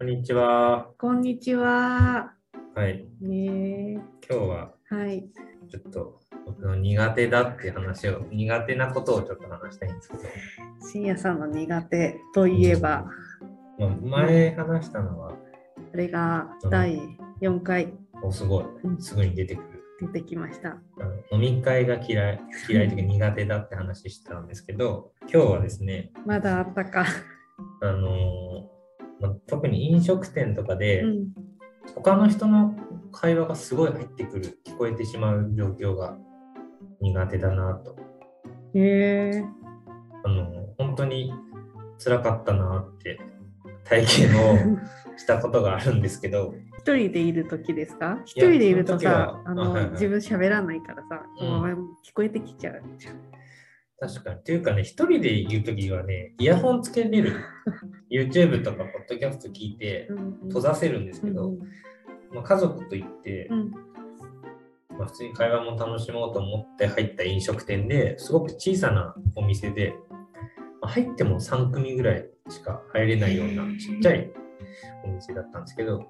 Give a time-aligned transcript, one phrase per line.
[0.00, 0.86] こんにちは。
[0.96, 2.32] こんにちは。
[2.74, 3.04] はい。
[3.20, 5.28] ね今日はえはい。
[5.70, 10.22] ちょっと僕の苦手だっていう話を、苦手なことをちょっと話したいんですけど、
[10.90, 13.04] 深夜さんの苦手といえば、
[13.78, 15.36] まあ、前話したのは、こ
[15.92, 16.98] れが第
[17.42, 17.92] 4回
[18.22, 18.64] おすごい、
[19.00, 19.84] すぐに出てくる。
[20.00, 20.78] 出てきました。
[21.30, 27.04] 飲み会が嫌い、嫌いというか苦手だって話してたんですけど、今日はですね、まだあったか。
[27.82, 28.49] あの
[29.60, 31.28] 特に飲食店とかで、うん。
[31.94, 32.74] 他の人の
[33.12, 36.16] 会話がすごい入ってくる、聞こえてしまう状況が
[37.00, 37.96] 苦手だなと。
[38.74, 38.80] へ
[39.34, 39.44] え。
[40.24, 41.32] あの本当に
[42.02, 43.18] 辛かったなって
[43.84, 44.28] 体験
[44.74, 44.78] を
[45.16, 48.18] したことがあるんですけど、一人でいる時ですか？
[48.24, 51.62] 一人でいるとさ、あの、あはいはい自分喋らないからさ、うん
[52.04, 53.14] 聞こえてきちゃうじゃん。
[54.00, 54.42] 確かに。
[54.42, 57.36] というかね、一人で言うときはね、イヤホンつけれる。
[58.10, 61.58] YouTube とかポッドキャスト聞いてうん閉ざせるんですけど、うん
[62.32, 63.70] まあ、家族と行って、うん
[64.98, 69.94] まあ、普通に会話も楽しもうと思って入った飲食店ですごく小さなお店で、
[70.80, 74.30] まあ入っても3組ぐらいしか入れないようなちっちゃい
[75.04, 76.06] お店だったんですけど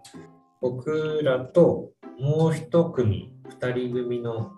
[0.62, 4.52] 僕らともう一組2人組の、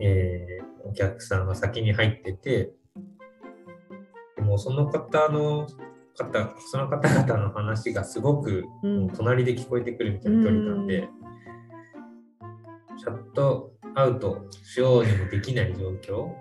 [0.00, 2.72] えーお客さんが先に入ってて
[4.36, 5.66] でもその方の
[6.16, 8.64] 方その方々の話がすごく
[9.16, 11.08] 隣で聞こえてくるみたいな距離感で、
[12.96, 16.32] シャットアウトしようにもできない状況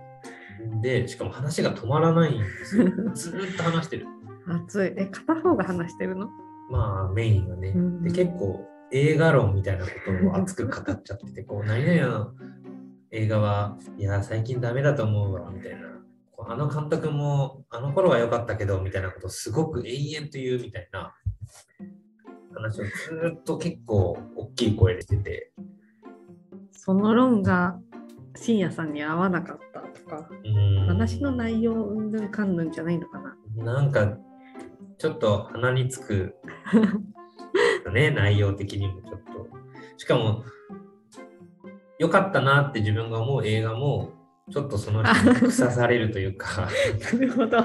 [0.81, 2.85] で、しかも話が止まらないんですよ。
[3.13, 4.07] ずーっと話してる。
[4.47, 4.93] 熱い。
[4.97, 6.27] え、片方が話してるの？
[6.71, 7.69] まあメインがね。
[7.75, 9.91] うんで、結構映画論みたいなこ
[10.23, 12.31] とを熱く語っちゃってて、こう、何々の
[13.11, 15.87] 映画は、いや、最近ダメだと思うわ、みたいな。
[16.49, 21.13] あの監督も、あの頃は良かったけど、みたいなことをすごく永遠と言うみたいな
[22.53, 25.51] 話をずーっと結構大きい声でしてて、
[26.71, 27.79] その論が
[28.35, 30.29] 深夜さんに合わなかったとか、
[30.87, 33.35] 話の内容うんぬんかんぬんじゃないのかな。
[33.63, 34.17] なんか、
[34.97, 36.35] ちょっと鼻につく、
[37.93, 39.47] ね、内容的にもちょっと。
[39.97, 40.43] しかも、
[41.99, 44.11] 良かったなって自分が思う映画も、
[44.51, 46.69] ちょっとその人に腐されるというか、
[47.13, 47.57] なるほど。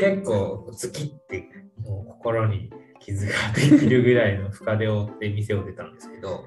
[0.00, 1.48] 結構、ズキって、
[1.82, 6.44] もう心に傷ができるぐらいの深手を負って店を出たんですけど、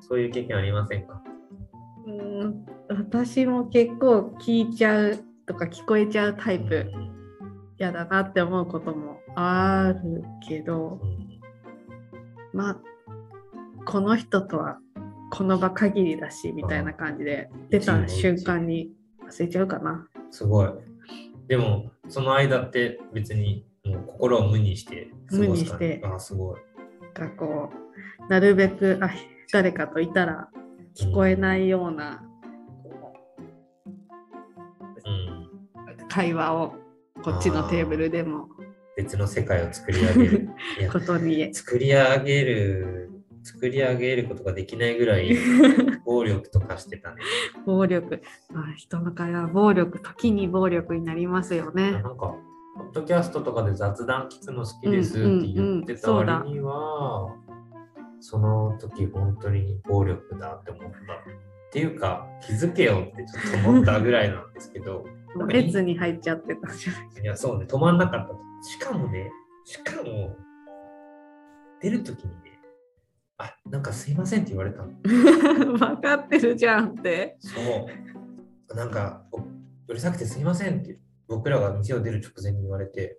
[0.00, 1.22] そういう経験ありませんか？
[2.06, 6.90] うーん私も結構聞いちゃうとか聞こえちゃうタイプ。
[6.94, 7.10] うん
[7.78, 11.40] 嫌だなって思うこともあるけどうん。
[12.52, 12.76] まあ
[13.86, 14.78] この人とは
[15.30, 18.90] この場限りだしみたいな感じで出た瞬間に
[19.28, 20.08] 忘れちゃうかな。
[20.30, 20.68] すごい。
[21.48, 26.60] でも、その間って別にもう心を無にして過ごす無にしてあ、すごい。
[27.14, 27.70] がこ
[28.28, 29.10] うなるべくあ
[29.52, 30.48] 誰かといたら
[30.94, 32.22] 聞こえないような
[32.84, 33.12] こ
[35.04, 36.02] うん。
[36.04, 36.74] う会話を
[37.22, 38.48] こっちのテーブルでも
[38.96, 40.48] 別の世界を作り上げる。
[40.92, 43.09] ことに作り上げる、
[43.52, 45.36] 作り上げることができないぐらい
[46.06, 47.16] 暴力とかしてたね。
[47.66, 48.22] 暴力
[48.54, 51.92] あ人の会話は暴力時に暴力になりますよね。
[51.92, 52.36] なんか、ポ
[52.84, 57.34] ッドキャストとかで雑談聞くの好きですって言ってた割には、
[58.20, 60.88] その時本当に暴力だって思った。
[60.88, 65.04] っていうか、気づけよってちょっと思ったぐらいなんですけど、
[65.48, 68.34] 列に入っちゃってたじゃないいや、そうね、止まんなかった。
[68.68, 69.30] しかもね、
[69.64, 70.36] しかも、
[71.80, 72.49] 出るときにね、
[73.40, 74.92] あ、なんかすいませんって言われたの。
[75.02, 77.36] 分かってるじゃんって。
[77.40, 77.50] そ
[78.70, 78.74] う。
[78.74, 83.18] なんか、おうるさくてすいませんって、僕らが店を出る直前に言われて、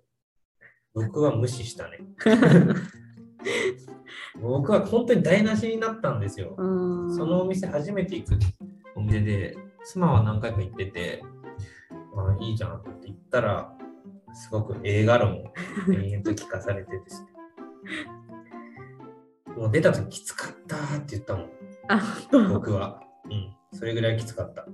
[0.94, 1.98] 僕は無視したね。
[4.40, 6.54] 僕は本当に台無しになったんですよ。
[6.56, 8.38] うんそのお店初めて行く
[8.94, 11.22] お店で、妻は何回か行ってて、
[12.16, 13.74] あいいじゃんって言ったら、
[14.34, 15.52] すごく映画論を
[15.92, 17.28] 延々と聞かされてですね。
[19.56, 23.02] もう出た時きつかったって言ったもん、僕は。
[23.26, 24.66] うん、それぐらいきつかった。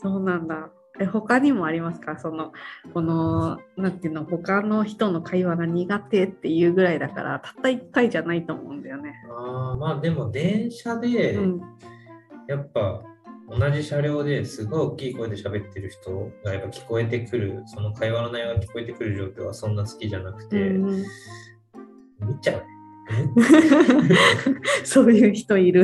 [0.00, 0.70] そうなんだ。
[0.98, 2.18] え他にもありますか？
[2.18, 2.52] その
[2.94, 4.24] このなんていうの？
[4.24, 9.12] 他の人の会話が苦手っていうぐらいだからたった1回じゃないと思うんだよね。
[9.30, 11.60] あーまあでも電車で、うん、
[12.48, 13.02] やっぱ
[13.48, 21.04] 同じ車両ですごい大きい声で喋ってる人がやっぱ聞こえてくる、その会話の内容が聞こえてくる状況はそんな好きじゃなくて、うん
[22.18, 22.64] 見ちゃうね。
[24.84, 25.82] そういう人いる。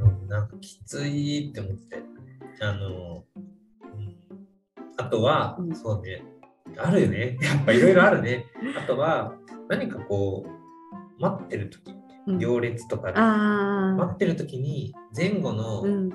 [0.00, 2.02] うんなんかきついって思って。
[2.60, 4.16] あの、うん
[4.96, 6.24] あとは、うんそうね、
[6.78, 7.36] あるよね。
[7.42, 8.46] やっぱいろいろあるね。
[8.78, 9.34] あとは、
[9.68, 11.94] 何かこう、待ってる時
[12.26, 16.10] うん行列とかで、あ待ってる時に前後あ、のうん、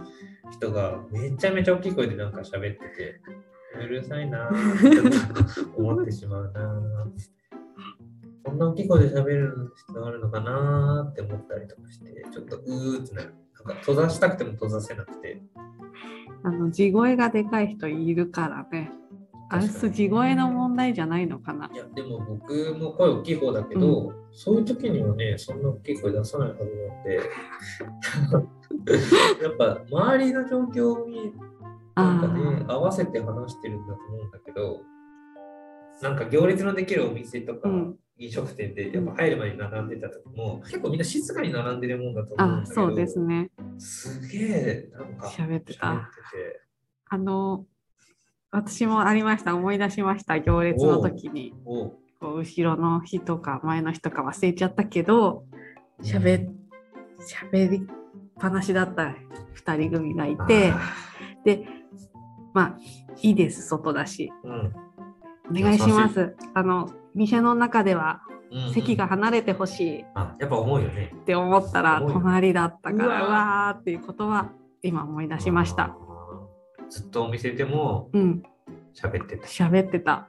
[0.52, 3.22] 人がめちゃめちゃ大きい声でなんか喋ってて、
[3.80, 7.10] うるさいなーってちょっと思ってしまうなー
[8.44, 13.36] こんな大きい声で喋る必要あるのかなーって思ったりとかして、ちょっとうーってなる。
[13.66, 15.42] なんか閉ざしたくても閉ざせなくて。
[16.42, 18.90] あの地声がでかい人いるからね。
[19.50, 19.94] あれ確かに。
[19.94, 21.70] 地声の問題じゃないのかな。
[21.74, 27.20] いや、でも僕も声大きい方だけど、そういう時にはね、そんな大きい声出さないはずなんで、
[29.44, 31.34] やっぱ周りの状況を見
[31.96, 34.82] なんかね、あ合わせて話してるんだと思うんだけど、
[36.02, 38.00] なんか行列のできるお店とか、うん。
[38.22, 43.50] 飲食店でやっぱ入る前に並んでた時も、結構みんな静かに並んでるもんだとあ、思うんだけど、あそうですね。
[43.78, 46.10] すげえ、なんか喋ってた。
[47.12, 47.66] あの、
[48.52, 49.56] 私もありました。
[49.56, 50.40] 思い出しました。
[50.40, 51.54] 行列の時に。
[52.20, 55.46] こう後ろの人か前の人か忘れちゃったけど、
[56.02, 56.50] 喋
[57.20, 57.82] 喋りっ
[58.40, 59.16] ぱなしだった
[59.56, 60.74] 2人組がいて、
[61.46, 61.66] で、
[62.54, 62.78] まあ、
[63.22, 64.32] いいです、外だし。
[64.44, 64.74] うん
[65.50, 66.36] お願いします。
[66.54, 68.22] あの、店の中では
[68.74, 71.14] 席が離れてほしいっあ、やっぱ思うよね。
[71.26, 74.52] て思ったら、隣だったから、うわーっていうことは
[74.84, 75.96] 今思い出しました。
[76.90, 78.44] ずっとお店でもうん、
[78.94, 79.48] 喋ってた。
[79.48, 80.28] 喋ってた。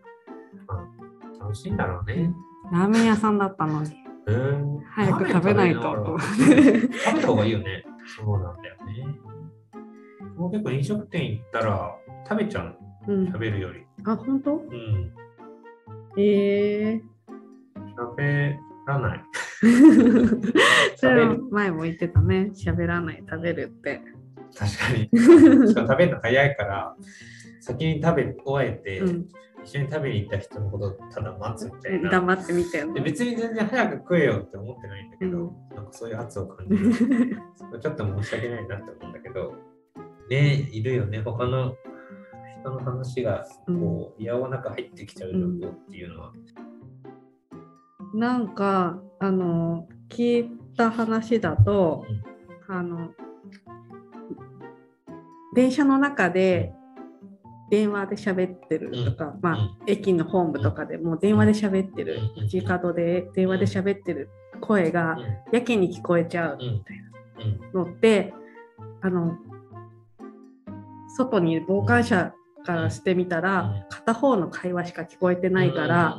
[1.40, 2.32] 楽しいんだろうね。
[2.72, 3.90] ラーメン屋さんだったのに、
[4.26, 5.80] うん早く食べないと。
[5.80, 7.84] ラーメン食べた方がいいよね。
[8.16, 9.18] そうなんだよね。
[10.36, 11.96] もう結構飲食店行ったら
[12.28, 12.76] 食べちゃう。
[13.08, 13.84] うん食、べるより。
[14.04, 14.56] あ、本当？
[14.56, 15.12] うん。
[16.18, 17.00] え
[17.96, 18.56] 食べ
[18.86, 19.24] らない。
[19.62, 20.46] ー、
[20.96, 22.50] それ前も言ってたね。
[22.54, 24.02] 喋らない、食べるって。
[24.56, 25.08] 確かに。
[25.68, 26.96] しかも食べるの早いから、
[27.60, 29.26] 先に食べ終えて、うん、
[29.64, 32.10] 一緒に食べに行った人のことをただ待つみたいな。
[32.10, 33.04] 黙って見てんでの。
[33.04, 36.92] 別に全然早く食えよって思ってないんだけど、うんなんかそういう圧を感じる。
[37.80, 39.54] ちょっと申し訳ないなって思うんだけど、
[40.30, 41.74] ねいるよね、他の
[42.60, 46.32] 人の話がこう、いやおなく入ってきちゃう状況っていうのは。
[48.14, 52.04] なんかあの聞いた話だと、
[52.68, 53.10] あの
[55.54, 56.72] 電車の中で
[57.70, 62.44] 電話で喋ってるとか、まあ、駅のホームとかでも電話で喋ってる、うん。
[62.44, 64.28] 街角で電話で喋ってる
[64.60, 65.16] 声が
[65.52, 66.66] やけに聞こえちゃううん。
[66.66, 66.84] うんうん
[67.72, 68.34] のって、
[69.00, 69.38] あの
[71.16, 72.34] 外にいる傍観者
[72.66, 73.84] からしてみたら、うん。
[73.88, 76.18] 片方の会話しか聞こえてないから、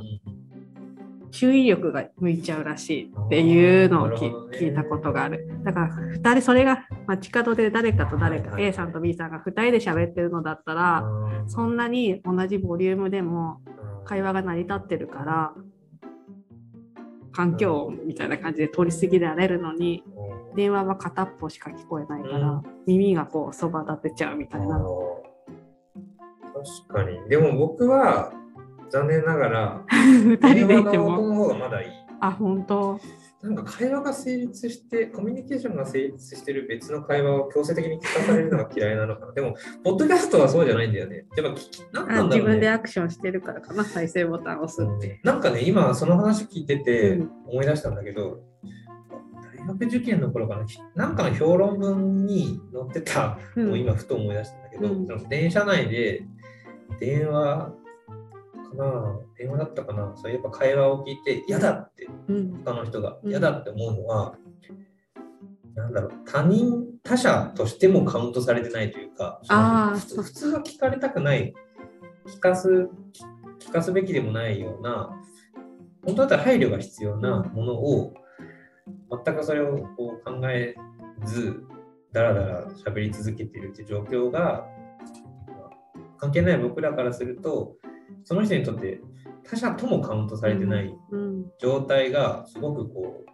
[1.31, 4.17] 注意力が向いちゃうらしいっていうのをね。
[4.53, 5.47] 聞いたことがある。
[5.63, 8.61] だから2人それが街角で誰かと誰かはい。
[8.63, 11.49] はい A さんと B さんが2人で喋ってるのだったらうん。
[11.49, 14.05] そんなに同じボリュームでもうん。
[14.05, 15.53] 会話が成り立ってるから
[17.31, 20.55] 環境音みたいな感じで通り過ぎられるのにうん。
[20.55, 22.63] 電話は片っぽしか聞こえないから、うん。
[22.85, 24.79] 耳がこうそば立てちゃうみたいな。
[26.89, 27.29] 確かに。
[27.29, 28.33] でも僕は
[28.91, 31.11] 残念ながら、 2人電でいても。
[31.11, 31.87] 話の方がまだいい。
[32.19, 32.99] あ、本当？
[33.41, 39.31] なんか会話が成立して、コミュニケーションが成立してる別の会話を強制的に聞かされるのが嫌いなのかな。
[39.31, 41.25] でも、ポッドキャストはそうじゃないんだよね。
[41.35, 42.35] やっぱ聞き、なんあなんだろう、ね。
[42.35, 45.19] 自分でアクションしてるからかな、再生ボタンを押すって。
[45.23, 48.43] なんかね、今その話聞いててうん思い出したんだけど、
[49.57, 56.23] 大学受験の頃かな、なんかの評論文に載ってたうんのを今ふと思い出したんだけど、うん電車内で
[56.99, 57.73] 電話
[58.77, 62.63] かな、電話だったかな、そういえば会話を聞いて嫌だってうん。
[62.63, 63.29] 他の人がうん。
[63.29, 64.35] 嫌だって思うのは、
[65.75, 71.53] なんだろう、他人、他者としてもカウントされてないというか、あー普通普通は聞かれたくない、
[72.27, 72.89] 聞かす、聞
[73.59, 75.11] 聞かすべきでもないような、
[76.03, 78.13] 本当だったら配慮が必要なものを、
[79.25, 80.75] 全くそれをこう考え
[81.25, 81.63] ず、
[82.11, 84.65] だらだら喋り続けているっていう状況が、
[85.47, 85.71] まあ
[86.17, 87.75] 関係ない僕らからすると、
[88.23, 89.01] その人にとって
[89.43, 91.45] 他者ともカウントされてないうん。
[91.59, 93.31] 状態がすごくこう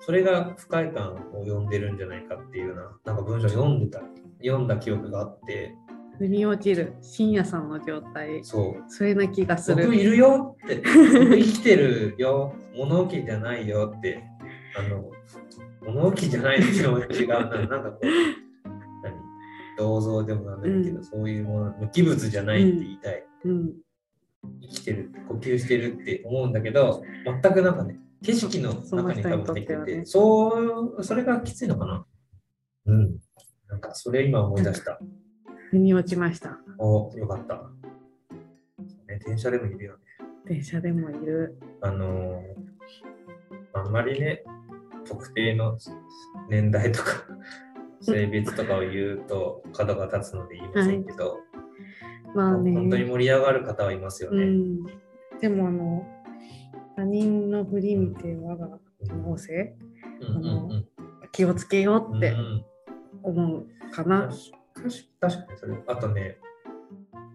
[0.00, 4.00] それが不快感を呼んでるんじゃないかっていうようななんか文章読んでた
[4.42, 5.74] 読んだ記憶があって
[6.18, 8.42] 腑に落ちる深夜さんの状態。
[8.42, 8.90] そう。
[8.90, 9.84] それな気がする。
[9.84, 12.54] 僕いるよって 僕生きてるよ。
[12.76, 14.24] 物置じゃないよって
[14.76, 15.10] あの
[15.86, 17.38] 物置じゃないっていうのも違うな。
[17.66, 18.06] なんかこう
[19.04, 19.14] 何？
[19.78, 21.04] 銅像でもなんだけど、うん。
[21.04, 32.06] そういうもの無機物じゃないって言いたい、うん生きてる、呼吸してるって思うんだけど、全くなんかね、景色の中に多分入ってて、ねそう、それがきついのかな。
[32.86, 33.18] うん。
[33.68, 34.98] なんか、それ今思い出した。
[35.70, 37.54] 腑に落ちましたおよかった。
[39.06, 39.98] ね、ね、電車でもいるよね。
[40.46, 41.58] 電車でもいる。
[41.82, 42.68] あのー
[43.74, 44.42] あんまりね、
[45.06, 45.78] 特定の
[46.48, 47.10] 年代とか
[48.00, 51.38] 性別とかを言うと角が立つので言いませんけど、
[52.34, 52.72] まあね。
[52.72, 54.44] 本当に盛り上がる方はいますよね。
[54.44, 54.84] うん。
[55.40, 56.06] でもあの、
[56.96, 59.76] 他人の振り見て我が直せ、
[60.20, 60.88] うんうんうん
[61.30, 62.64] 気をつけようってうん
[63.22, 64.28] 思うかな。
[64.74, 65.78] 確か確かにそれ。
[65.86, 66.38] あとね、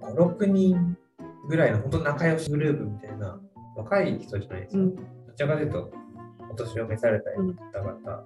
[0.01, 0.97] 5、6人
[1.47, 3.39] ぐらいの本当仲良しグループみたいな
[3.75, 4.81] 若い人じゃないですか。
[4.81, 4.95] うん。
[4.95, 5.01] ど
[5.35, 5.91] ちらかというと、
[6.51, 8.25] お年を召された方々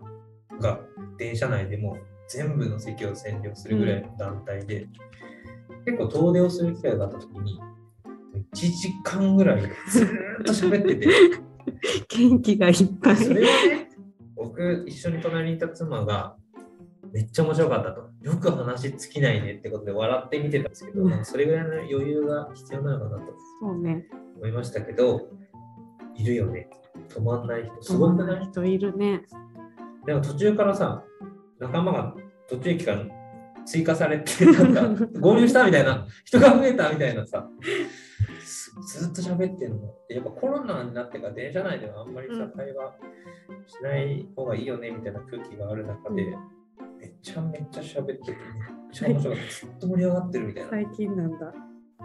[0.59, 0.79] が
[1.17, 1.97] 電車内でも
[2.29, 4.87] 全部の席を占領するぐらいの団体で、
[5.87, 7.57] 結構遠出をする機会があったときに、
[8.53, 11.07] 1時間ぐらいずーっと喋ってて、
[12.09, 13.15] 元気がいっぱい。
[13.15, 13.89] それはね、
[14.35, 16.35] 僕、一緒に隣にいた妻が、
[17.13, 18.09] めっちゃ面白かったと。
[18.21, 24.07] よく話尽きないねってことで笑って見てたんですけど、うんそれぐらいの余裕が必要なのかなとそうね。
[24.35, 25.29] 思いましたけど、
[26.17, 26.69] いるよね。
[27.07, 29.21] 止まんない人、すごくない人いるね。
[30.05, 31.05] でも途中からさ、
[31.59, 32.13] 仲間が
[32.49, 33.16] 途中駅から
[33.67, 37.49] 追加されて、 なんか合流したみたいな、人が増えたみたいなさ、
[38.81, 39.93] ずずっと喋ってるの。
[40.07, 42.95] でやっぱコロナになってから電車内ではあんまりさうん、会話
[43.67, 46.37] しない方がいいよねみたいな空気がある中で、う
[46.99, 48.37] めちゃめちゃ喋ってて、めっ
[48.91, 49.51] ちゃ面白かった。
[49.51, 50.69] ずっと盛り上がってるみたいな。
[50.69, 51.53] 最近なんだ。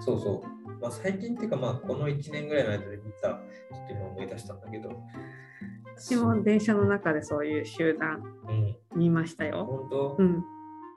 [0.01, 0.71] そうそう。
[0.81, 4.91] まあ最近っていうか、まあこの1年ぐらいの間で見た、ちょっと今思い出したんだけど、
[5.97, 9.65] 私も電車の中でそういう集団うん、見ましたよ。
[9.65, 10.43] 本当、うん。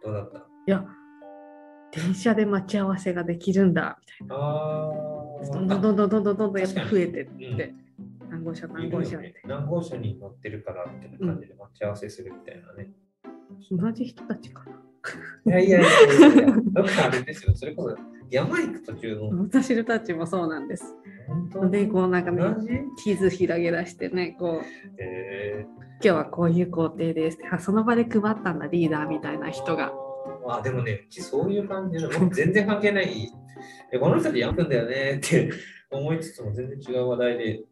[0.03, 0.44] どうだった？
[0.67, 0.85] いや、
[1.91, 4.91] 電車で待ち合わせができるんだみたいあ
[5.41, 5.49] な。
[5.51, 7.75] どんどんどんどんどんどんどんやっぱ増えてって、
[8.29, 9.41] 何号車い何号車ってるよね。
[9.45, 12.91] 何号車に乗ってるからみたいな感じで待ち合わせするみたいなね。
[13.71, 14.65] 同じ人たちか
[15.45, 17.97] いやいやいやいやいや、だからあれですよ、それこそ
[18.29, 19.43] 山行く途中のな。
[19.43, 20.95] 私たちもそうなんです。
[21.69, 24.65] で、こうなんかね、地図広げ出してね、こう、
[24.97, 25.65] え
[26.01, 29.93] 今日はこういう工程ですあその場で配ったんだ、リーダーみたいなー人が。。
[30.47, 33.31] あ、でもね、うちそういう感じの、もう全然関係ない。
[33.91, 35.49] えこの人でやるんだよねって
[35.89, 37.63] 思いつつも全然違う話題で、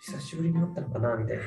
[0.00, 1.44] 久しぶりに会ったのかなみたいな。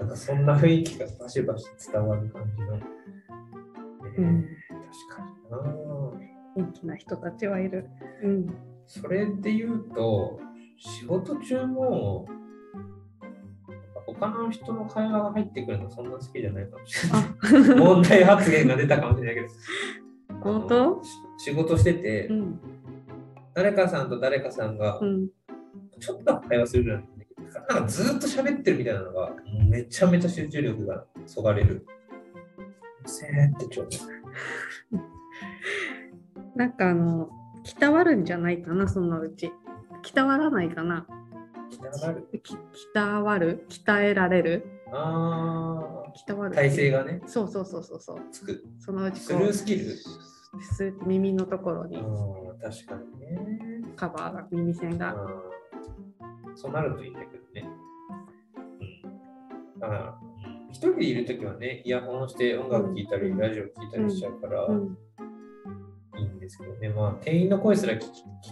[0.00, 2.76] なんかそんな雰囲気がバシバシ伝わる感じの。
[2.76, 4.48] えーうん
[4.88, 6.64] 確かにな。
[6.64, 7.88] 元気な人たちはいる。
[8.22, 8.54] うん。
[8.86, 10.40] それで言うと、
[10.78, 12.26] 仕事中も、
[14.20, 17.78] 他の人の会話が入ってくるのそんな好きじゃないかもしれない。
[17.78, 19.48] 問題発言が出たかもしれないけど。
[20.40, 21.02] 本当
[21.38, 22.60] 仕事してて、うん。
[23.54, 25.28] 誰かさんと誰かさんがうん。
[26.00, 27.08] ちょっとは会話するじゃない
[27.68, 29.32] なんかずっと喋ってるみたいなのが、
[29.68, 31.86] めちゃめちゃ集中力がそがれる。
[33.06, 34.00] せーってちょうだい
[36.56, 37.30] なんかあの、
[37.64, 39.52] 鍛わるんじゃないかな、そのうち。
[40.04, 41.06] 鍛わらないかな。
[41.80, 42.28] 鍛わる。
[42.42, 42.56] き
[42.94, 48.20] 鍛わる鍛えられるああ、鍛わる体勢がね、そうそうそうそうそう。
[48.30, 48.64] つく。
[48.78, 49.96] そのうちスこう、ルースキル。
[50.60, 51.96] スーッと耳のところに、
[52.62, 53.84] 確かにね。
[53.96, 55.14] カバーが、耳栓が。
[56.54, 57.68] そうなるといいんだけどね。
[59.74, 59.80] うん。
[59.80, 60.18] だから、
[60.70, 64.76] 一人いるときはね、イヤホンして音楽聴いたり、ラジオ聴いたりしちゃうから、うん。
[64.76, 64.96] いいん
[66.48, 66.88] ですけどね。
[66.88, 68.08] まあ、店員の声すら聞き聞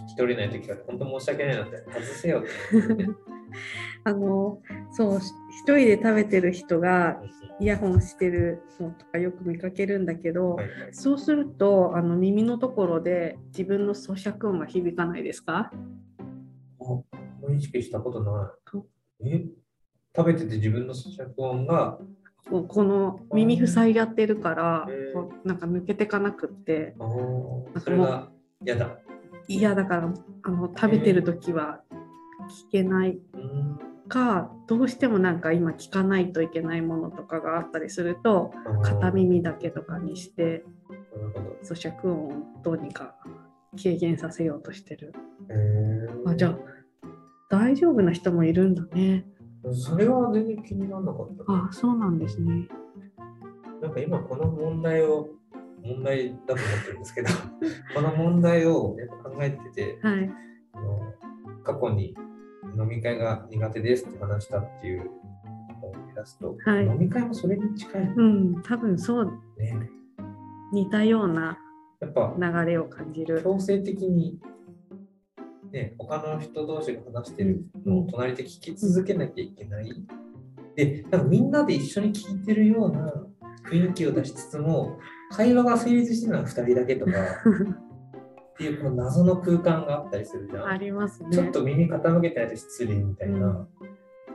[0.07, 3.07] き取れないときは、本当申し訳ないなって、外せよって思うね。
[4.03, 4.61] あの、
[4.91, 7.19] そう、一人で食べてる人が
[7.59, 10.93] イヤホンしてるのとかよく見かけるんだけど、はいはい。
[10.93, 15.71] そうするとあの耳のところで自分の咀嚼音が響かないですか？
[16.79, 18.53] あ意識したことな
[19.23, 19.29] い。
[19.31, 19.45] え？
[20.15, 21.99] 食べてて自分の咀嚼音が、
[22.49, 24.87] こうこの耳塞いじゃってるから
[25.43, 26.95] うなんか抜けてかなくって
[27.79, 28.29] それが
[28.63, 28.97] 嫌だ。
[29.49, 30.13] 嫌だから
[30.43, 31.81] あの食べてる時は
[32.69, 38.51] 聞けないうんかどうしてもなんか今聞かないといけないものとかがあったりすると
[38.83, 39.11] 片。
[39.11, 40.63] 耳だけとかにして。
[41.63, 43.15] 咀嚼音をどうにか
[43.81, 45.13] 軽減させようとしてる。
[46.25, 46.57] あじゃあ
[47.49, 49.25] 大丈夫な人もいるんだね。
[49.73, 51.43] それは全然気にならなかった。
[51.47, 52.67] あそうなんですね。
[53.81, 55.29] なんか今この問題を、
[55.83, 57.29] 問題だと思ってるんですけど、
[57.95, 60.31] この問題をやっぱ考えてて、はい。
[60.73, 60.99] あの
[61.63, 62.15] 過去に
[62.77, 65.11] 飲み会が苦手ですって話したっていうの
[65.87, 69.25] を思い出すと、はい飲み会もそれに近いようん、多分そう
[69.57, 69.89] ね。
[70.71, 71.57] 似たような
[71.99, 73.41] やっぱ流れを感じる。
[73.41, 74.39] 強制的に、
[75.71, 79.91] ね、他の人同士が話してるのを隣で聞き続けなきゃいけない。
[80.75, 83.13] で、なんかみんなで一緒に聞いてるような
[83.69, 84.99] 雰囲気を出しつつも、
[85.31, 87.11] 会話が成立してるのは2人だけとか、
[88.53, 90.65] っていうこの謎の空間があったりするじゃん。
[90.65, 91.29] ありますね。
[91.31, 93.67] ちょっと耳傾けてないと失礼みたいな。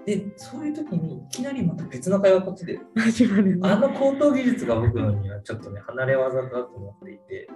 [0.07, 3.89] で、そういう時にいきなりまた別の会話こっちで、始まるあの。
[3.89, 7.49] の高等技術が僕のにはちょっとね、離れ技だと思っていて、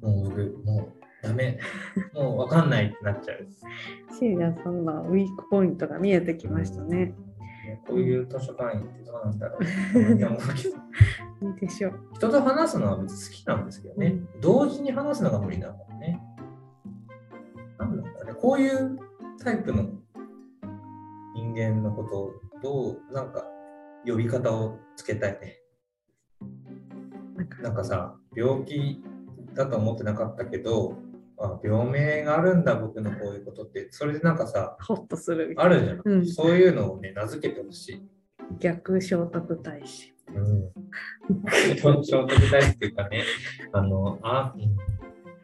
[0.00, 1.58] もう僕、もうダメ、
[2.14, 3.46] もうわかんないってなっちゃう。
[4.18, 7.14] シーラさんのウィークポイントが見えてきましたね。
[7.86, 9.62] こういう図書館員ってどうなんだろう
[10.14, 10.40] って思う。
[11.46, 12.00] いいでしょう。
[12.14, 16.20] 人と話すのは別に好きなんですけどね、同時に話すのが無理だもんね。
[17.78, 18.98] なんだろうね、こういう
[19.42, 19.88] タイプの
[21.34, 23.44] 人間のことをどう、なんか
[24.06, 25.58] 呼び方をつけたいね。
[27.62, 29.02] なんかさ、病気
[29.54, 30.96] だと思ってなかったけど、
[31.40, 35.76] あ病名があるんだ、僕のこういうことって、それでなんかさ、ホッとするみたいな。
[35.76, 36.00] あるじゃん。
[36.04, 38.02] うんそういうのをね、名付けてほしい。
[38.58, 40.12] 逆聖徳太子。
[40.34, 40.72] うん。
[41.50, 43.24] 聖徳太子っていうかね、
[43.72, 44.62] あの、あ、うん、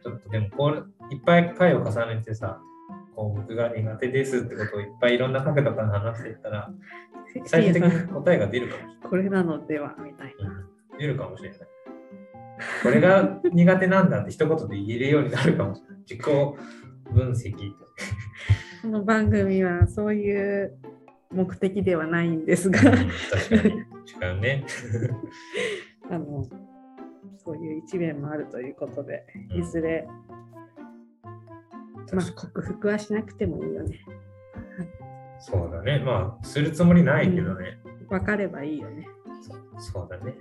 [0.03, 2.61] ちょっとでもこう、いっぱい回を重ねてさ、
[3.15, 6.71] こう僕が苦手ですってことをいっぱいいろんな角度から話していったら、
[7.45, 8.97] 最終的に答えが出るかもしれない。
[9.09, 10.49] これなのではみたいな。
[10.49, 11.59] うん出るかもしれない。
[12.81, 15.86] これが苦手なんだって一言で言えるようになるかもしれない。
[16.09, 16.21] 自己
[17.11, 17.53] 分析。
[18.81, 20.77] この番組はそういう
[21.31, 23.01] 目的ではないんですが、確か
[23.67, 24.65] に違うね。
[26.09, 26.45] あの
[27.37, 30.07] そういう一面もあるということで、うんいずれ、
[32.13, 33.99] まあ、克服はしなくてもいいよね。
[35.39, 35.99] そうだね。
[35.99, 37.79] まあ、するつもりないけどね。
[38.07, 39.05] 分かればいいよね。
[39.77, 40.35] そうだね。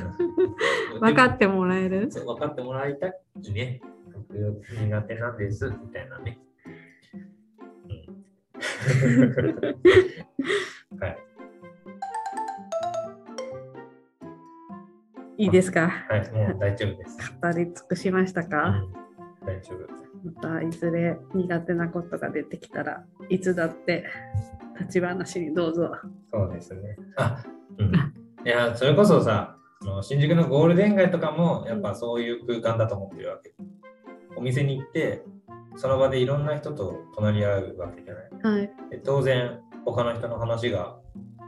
[1.00, 2.08] 分かってもらえる？
[2.08, 3.12] 分かってもらいたい
[3.52, 3.82] ね。
[4.52, 6.38] 僕苦手なんですみたいなね。
[7.84, 7.88] う
[10.96, 11.18] ん、 はい。
[15.38, 15.88] いいですか？
[16.08, 17.18] はい、もう大丈夫です。
[17.42, 18.92] 語り尽くしましたうか、ん、
[19.44, 19.86] 大丈夫。
[20.24, 24.04] またいずれ苦手なことが出てきたらいつだって
[24.80, 25.94] 立ち話にどうぞ。
[26.32, 26.96] そうですね。
[27.16, 27.44] あ、
[27.78, 27.92] うん。
[28.44, 29.56] いや、それこそさ、
[30.02, 33.54] 新宿のゴールデン街とかもやっぱそういう空間だと思ってるわけ。
[34.36, 35.24] お店に行って、
[35.76, 38.20] その場でいろんな人と隣り合うわけじゃな
[38.54, 38.56] い。
[38.58, 38.70] はい。
[38.90, 40.96] で当然、他の人の話が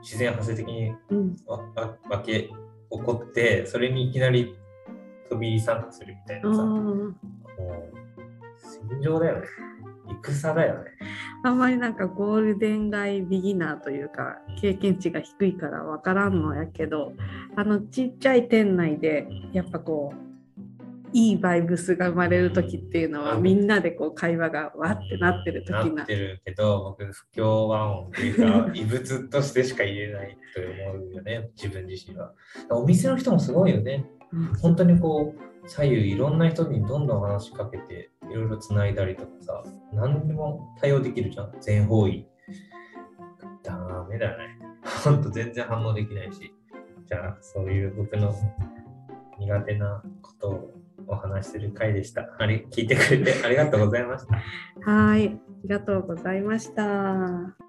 [0.03, 1.37] 自然発生的にうん。
[1.47, 2.51] わわわけ起
[2.91, 4.55] こって、それにいきなり
[5.29, 7.15] 飛び入り参加するみたいあなさ、もーう
[8.91, 9.47] 戦場だよね。
[10.23, 10.91] 戦だよね。
[11.45, 17.13] あんまりなんかゴールデン街ビギナーというか経験値が低いから分からんのやけど
[17.57, 20.28] あのちっちゃい店内でやっぱこう
[21.13, 32.33] いいバイブスが生まれる時っていうのはうんみんなでこう会話がわってなってる時ななってるけど、僕、不協和音っていうか、異物としてしか言えないと思うよね、 自分自身は。
[32.71, 34.07] お店の人もすごいよね。
[34.33, 42.27] うん本当にこう、左右いろんな人にどんどん話しかけて、いろいろつないだりとかさ、何でも対応できるじゃん、全方位。
[43.63, 44.59] ダメだね。
[45.05, 46.55] ほんと全然反応できないし。
[47.07, 48.35] じゃあ、そういう僕の
[49.39, 50.75] 苦手なことを
[51.09, 52.29] お話しする回でした。
[52.39, 54.91] あれ、聞いてくれてありがとうございました。
[54.91, 55.31] はいあ
[55.65, 57.68] りがとうございました。